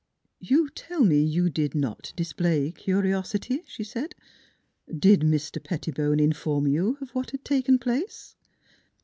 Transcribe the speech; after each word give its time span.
1 0.39 0.47
You 0.49 0.69
tell 0.71 1.03
me 1.03 1.23
you 1.23 1.47
did 1.47 1.75
not 1.75 2.11
dis 2.15 2.33
play 2.33 2.71
curiosity," 2.71 3.61
she 3.67 3.83
said." 3.83 4.15
Did 5.07 5.21
Mis 5.23 5.51
ter 5.51 5.59
Pettibone 5.59 6.19
in 6.19 6.33
form 6.33 6.65
you 6.65 6.97
of 7.01 7.11
what 7.11 7.29
had 7.29 7.45
taken 7.45 7.77
place? 7.77 8.35